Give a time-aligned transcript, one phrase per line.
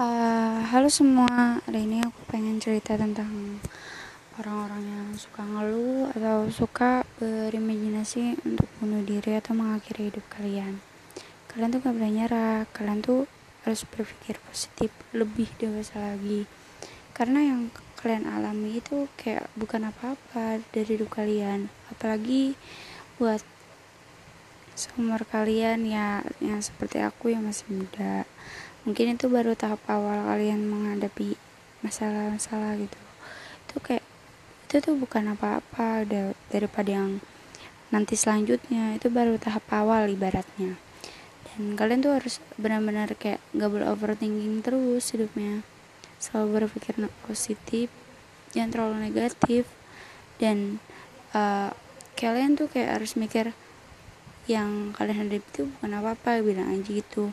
[0.00, 3.60] Uh, halo semua, hari ini aku pengen cerita tentang
[4.40, 10.80] orang-orang yang suka ngeluh atau suka berimajinasi untuk bunuh diri atau mengakhiri hidup kalian.
[11.52, 13.28] Kalian tuh gak boleh nyerah, kalian tuh
[13.68, 16.48] harus berpikir positif, lebih dewasa lagi.
[17.12, 17.68] Karena yang
[18.00, 22.56] kalian alami itu kayak bukan apa-apa dari hidup kalian, apalagi
[23.20, 23.44] buat
[24.80, 28.24] seumur kalian ya yang seperti aku yang masih muda.
[28.88, 31.36] Mungkin itu baru tahap awal kalian menghadapi
[31.84, 33.00] masalah-masalah gitu.
[33.68, 34.04] Itu kayak
[34.64, 36.08] itu tuh bukan apa-apa
[36.48, 37.20] daripada yang
[37.92, 38.96] nanti selanjutnya.
[38.96, 40.80] Itu baru tahap awal ibaratnya.
[41.44, 45.60] Dan kalian tuh harus benar-benar kayak gak boleh overthinking terus hidupnya.
[46.16, 46.96] Selalu berpikir
[47.28, 47.92] positif
[48.56, 49.68] jangan terlalu negatif.
[50.40, 50.80] Dan
[51.36, 51.68] uh,
[52.16, 53.52] kalian tuh kayak harus mikir
[54.50, 57.30] yang kalian hadapi itu bukan apa-apa bilang aja gitu.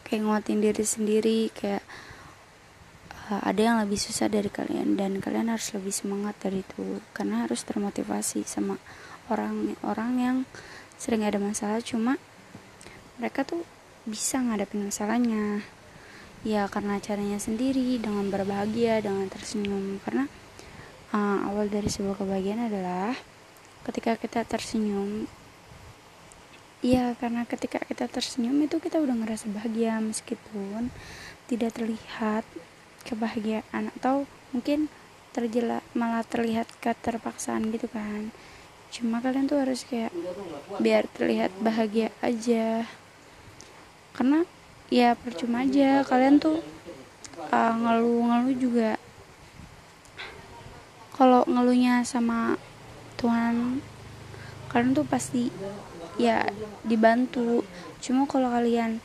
[0.00, 1.84] Kayak nguatin diri sendiri kayak
[3.28, 7.04] uh, ada yang lebih susah dari kalian dan kalian harus lebih semangat dari itu.
[7.12, 8.80] Karena harus termotivasi sama
[9.28, 10.36] orang-orang yang
[10.96, 11.84] sering ada masalah.
[11.84, 12.16] Cuma
[13.20, 13.60] mereka tuh
[14.08, 15.60] bisa ngadepin masalahnya.
[16.46, 20.00] Ya karena caranya sendiri dengan berbahagia dengan tersenyum.
[20.00, 20.24] Karena
[21.12, 23.12] uh, awal dari sebuah kebahagiaan adalah
[23.84, 25.28] ketika kita tersenyum
[26.86, 30.94] Iya, karena ketika kita tersenyum itu kita udah ngerasa bahagia meskipun
[31.50, 32.46] tidak terlihat
[33.02, 34.86] kebahagiaan atau mungkin
[35.34, 38.30] terjela malah terlihat keterpaksaan gitu kan.
[38.94, 40.14] Cuma kalian tuh harus kayak
[40.78, 42.86] biar terlihat bahagia aja.
[44.14, 44.46] Karena
[44.86, 46.62] ya percuma aja kalian tuh
[47.50, 48.94] uh, ngeluh-ngeluh juga
[51.18, 52.54] kalau ngeluhnya sama
[53.18, 53.82] Tuhan
[54.72, 55.48] kalian tuh pasti
[56.16, 56.46] ya
[56.82, 57.62] dibantu.
[58.00, 59.00] Cuma kalau kalian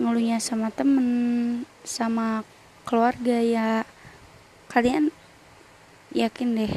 [0.00, 1.08] ngeluhnya sama temen
[1.84, 2.46] sama
[2.88, 3.84] keluarga ya
[4.70, 5.12] kalian
[6.14, 6.74] yakin deh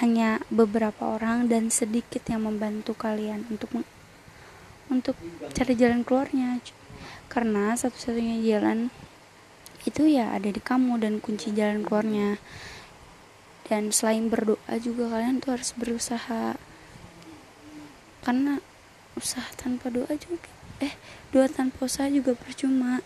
[0.00, 3.84] hanya beberapa orang dan sedikit yang membantu kalian untuk
[4.88, 5.16] untuk
[5.52, 6.60] cari jalan keluarnya.
[7.28, 8.88] Karena satu-satunya jalan
[9.84, 12.40] itu ya ada di kamu dan kunci jalan keluarnya.
[13.68, 16.56] Dan selain berdoa juga kalian tuh harus berusaha
[18.22, 18.62] karena
[19.18, 20.48] usaha tanpa doa juga.
[20.80, 20.94] Eh
[21.34, 23.02] doa tanpa usaha juga percuma